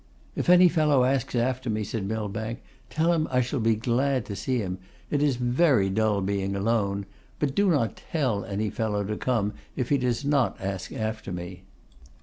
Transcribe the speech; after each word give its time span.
'If 0.35 0.49
any 0.49 0.67
fellow 0.67 1.03
asks 1.03 1.35
after 1.35 1.69
me,' 1.69 1.83
said 1.83 2.05
Millbank, 2.07 2.63
'tell 2.89 3.13
him 3.13 3.27
I 3.29 3.41
shall 3.41 3.59
be 3.59 3.75
glad 3.75 4.25
to 4.25 4.35
see 4.35 4.57
him. 4.57 4.79
It 5.11 5.21
is 5.21 5.35
very 5.35 5.91
dull 5.91 6.21
being 6.21 6.55
alone. 6.55 7.05
But 7.37 7.53
do 7.53 7.69
not 7.69 8.01
tell 8.11 8.43
any 8.43 8.71
fellow 8.71 9.03
to 9.03 9.15
come 9.15 9.53
if 9.75 9.89
he 9.89 9.99
does 9.99 10.25
not 10.25 10.59
ask 10.59 10.91
after 10.91 11.31
me. 11.31 11.65